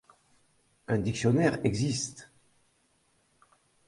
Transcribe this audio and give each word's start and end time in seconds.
Un 0.87 0.97
dictionnaire 0.97 1.59
existe. 1.63 2.31